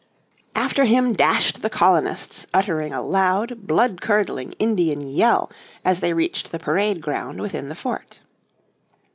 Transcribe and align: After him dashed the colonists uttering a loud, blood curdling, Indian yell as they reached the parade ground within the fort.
After 0.55 0.85
him 0.85 1.13
dashed 1.13 1.61
the 1.61 1.69
colonists 1.69 2.47
uttering 2.55 2.91
a 2.91 3.03
loud, 3.03 3.67
blood 3.67 4.01
curdling, 4.01 4.53
Indian 4.53 5.07
yell 5.07 5.51
as 5.85 5.99
they 5.99 6.11
reached 6.13 6.51
the 6.51 6.57
parade 6.57 7.01
ground 7.01 7.39
within 7.39 7.69
the 7.69 7.75
fort. 7.75 8.19